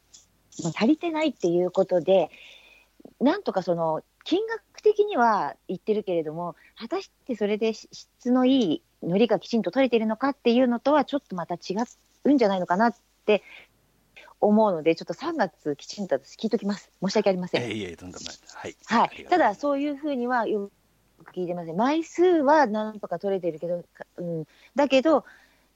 [0.62, 2.30] まあ、足りてないっていうことで、
[3.20, 11.76] なんとかその金額的には言ってるけれども、果たしてそれで質のいい海苔がきちんと取れているのかっていうのとは、ちょっとまた違
[12.24, 12.94] うんじゃないのかなっ
[13.26, 13.42] て
[14.40, 16.90] 思うので、ちょっと3月きちんと聞いときます。
[17.02, 17.62] 申し訳ありません。
[17.62, 18.34] えいえ、とんでもない。
[18.54, 18.76] はい。
[18.84, 19.26] はい。
[19.28, 20.70] ただ、そういうふうにはよ
[21.24, 21.76] く聞いてません。
[21.76, 23.84] 枚数はなんとか取れてるけど、
[24.16, 24.44] うん。
[24.76, 25.24] だけど、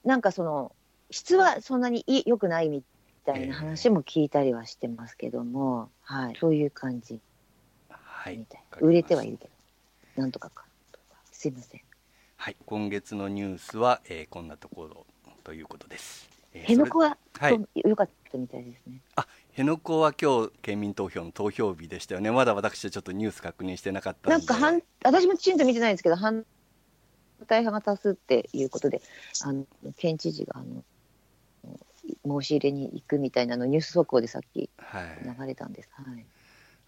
[0.03, 0.73] なんかその、
[1.11, 2.83] 質はそんなに良くないみ
[3.25, 6.37] たいな話も聞いたりはしてますけども、えー、はい。
[6.39, 7.19] そういう感じ。
[7.89, 8.37] はい。
[8.37, 9.45] みたい売れてはいるけ
[10.15, 10.65] ど、なんとかか。
[11.31, 11.81] すいません。
[12.37, 12.55] はい。
[12.65, 15.05] 今月のニュースは、えー、こんなところ
[15.43, 16.32] ということです。
[16.53, 19.01] 辺野古は、はい、よかったみたいですね。
[19.15, 22.31] あ、辺野古は今日県民投票の投票日でしたよね。
[22.31, 26.45] まだ私はちょっとニュース確認してなかったなんか反私もきちんと見てないんですけど反
[27.47, 29.01] 対派が多数っていうことで、
[29.43, 29.65] あの
[29.97, 30.83] 県知事があの
[32.41, 34.69] 申し入れに行くみたいなのニュース速報でさっき
[35.39, 35.89] 流れたんです。
[35.93, 36.13] はい。
[36.13, 36.25] はい、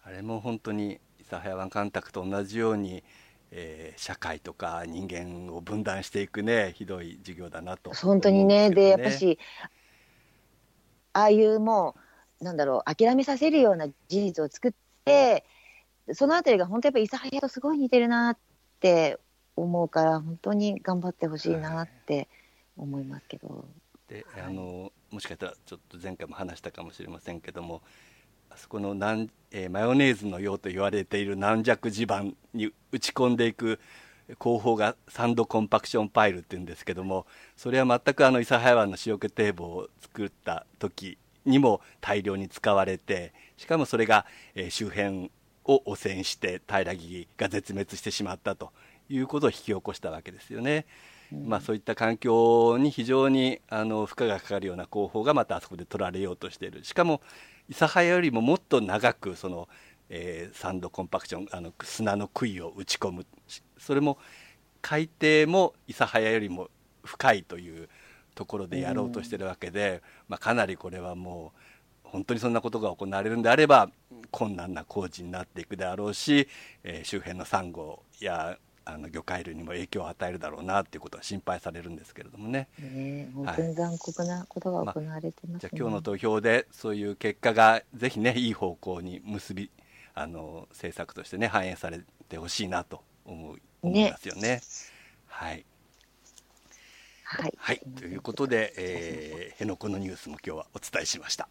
[0.04, 3.02] あれも本当に諫早湾干拓と同じように。
[3.50, 9.38] えー、社会とか人間を分断していくねひどい授業だなと、ね、本当にねでやっぱし
[11.12, 11.94] ああいうも
[12.40, 14.72] うなんだろう諦めさせるような事実を作っ
[15.04, 15.44] て
[16.12, 18.38] そのあたりが本当やっぱり諫早とすごい似てるなっ
[18.80, 19.18] て
[19.56, 22.28] 思うから本当に頑張ってほしいなって
[22.76, 23.64] 思いますけど。
[24.08, 27.82] で、あのもしかしたらちょっと前回も話したかもしれませんけども
[28.50, 33.80] あそこの軟、えー、マヨネーズのようと言われている軟弱地盤に打ち込んでいく
[34.38, 37.26] 工法がサンドコンパクションパイルっていうんですけども
[37.56, 45.30] それは全くあの諫早湾の塩気堤防を作った時にも大量に使われてしかもそれが、えー、周辺
[45.64, 48.72] を汚染して平木が絶滅してしまったと
[49.08, 50.86] いうことを引き起こしたわけですよね。
[51.32, 57.20] まあ、そういった環境に非常にあの負荷がかかるような工法がまたあそこで取られようとしているしかも
[57.70, 59.68] 諫早よりももっと長くその、
[60.08, 63.26] えー、サンドコンパクションあの砂の杭を打ち込む。
[63.78, 64.18] それも
[64.82, 66.70] 海底も諫早よりも
[67.04, 67.88] 深いという
[68.34, 71.60] ところでやろうとしてるわけで、まあ、かなりこれはもう
[72.04, 73.90] 本当にそんなことが行われるんであれば
[74.30, 76.48] 困難な工事になっていくであろうし、
[76.84, 78.58] えー、周辺のサンゴや
[78.88, 82.68] あの魚介類にも影響を与えるだろうなっていうことは心配されるんですけれどもね。
[82.78, 89.70] ね本当に残酷なことが行われてます、ねまあ、じゃあ今日の投票でそういう結果がぜひねいい方向に結び
[90.14, 94.40] あの政策としてね反映されてほしいなと思う思いますよね。
[94.40, 94.60] ね
[95.26, 95.64] はい。
[97.28, 101.48] はい、はい、ということで、えー、辺野古のニュースも今日はお伝えしました。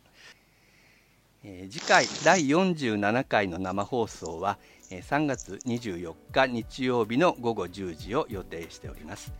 [1.44, 4.58] えー、次回第47回の生放送は
[4.90, 9.34] 3月24日日曜日の午後10時を予定しております。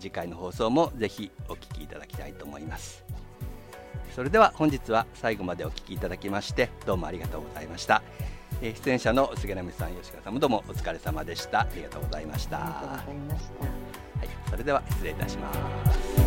[0.00, 3.04] 次回の放送もぜひお聞きいただきたいと思います。
[4.14, 8.02] それでは本日は最後までお聞きいただきましてどうもありがとうございました。
[8.62, 11.60] 出演者の菅波さん吉川さんもどうもお疲れ様でした。
[11.62, 12.58] ありがとうございました。
[12.58, 13.02] は
[14.22, 15.52] い、それでは失礼いたしま
[15.92, 16.23] す